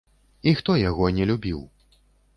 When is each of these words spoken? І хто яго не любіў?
І 0.51 0.53
хто 0.61 0.77
яго 0.89 1.13
не 1.19 1.29
любіў? 1.33 1.59